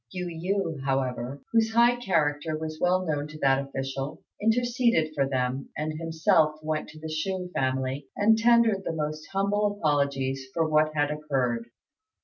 Yu 0.09 0.25
yü, 0.25 0.81
however, 0.83 1.43
whose 1.51 1.73
high 1.73 1.95
character 1.95 2.57
was 2.57 2.79
well 2.81 3.05
known 3.05 3.27
to 3.27 3.37
that 3.37 3.59
official, 3.63 4.23
interceded 4.41 5.13
for 5.13 5.29
them, 5.29 5.69
and 5.77 5.93
himself 5.99 6.55
went 6.63 6.89
to 6.89 6.99
the 6.99 7.07
Chou 7.07 7.51
family 7.53 8.07
and 8.17 8.35
tendered 8.35 8.81
the 8.83 8.93
most 8.93 9.27
humble 9.31 9.77
apologies 9.79 10.47
for 10.55 10.67
what 10.67 10.91
had 10.95 11.11
occurred. 11.11 11.67